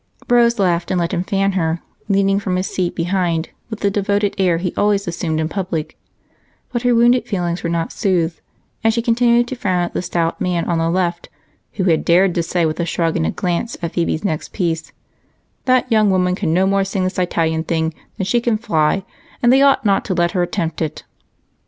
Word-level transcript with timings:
Rose 0.27 0.57
laughed 0.57 0.89
and 0.89 0.99
let 0.99 1.13
him 1.13 1.23
fan 1.23 1.51
her, 1.51 1.79
leaning 2.09 2.39
from 2.39 2.55
his 2.55 2.65
seat 2.65 2.95
behind 2.95 3.49
with 3.69 3.81
the 3.81 3.91
devoted 3.91 4.33
air 4.39 4.57
he 4.57 4.73
always 4.75 5.07
assumed 5.07 5.39
in 5.39 5.47
public, 5.47 5.95
but 6.73 6.81
her 6.81 6.95
wounded 6.95 7.27
feelings 7.27 7.61
were 7.61 7.69
not 7.69 7.91
soothed 7.91 8.41
and 8.83 8.95
she 8.95 9.01
continued 9.03 9.47
to 9.47 9.55
frown 9.55 9.83
at 9.83 9.93
the 9.93 10.01
stout 10.01 10.41
man 10.41 10.65
on 10.65 10.79
the 10.79 10.89
left 10.89 11.29
who 11.73 11.83
had 11.83 12.03
dared 12.03 12.33
to 12.33 12.41
say 12.41 12.65
with 12.65 12.79
a 12.79 12.83
shrug 12.87 13.15
and 13.15 13.27
a 13.27 13.29
glance 13.29 13.77
at 13.83 13.93
Phebe's 13.93 14.25
next 14.25 14.53
piece, 14.53 14.91
"That 15.65 15.91
young 15.91 16.09
woman 16.09 16.33
can 16.33 16.51
no 16.51 16.65
more 16.65 16.83
sing 16.83 17.03
this 17.03 17.19
Italian 17.19 17.63
thing 17.63 17.93
than 18.17 18.25
she 18.25 18.41
can 18.41 18.57
fly, 18.57 19.05
and 19.43 19.53
they 19.53 19.61
ought 19.61 19.85
not 19.85 20.03
to 20.05 20.15
let 20.15 20.31
her 20.31 20.41
attempt 20.41 20.81
it." 20.81 21.03